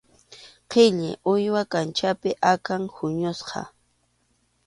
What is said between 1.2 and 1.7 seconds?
uywa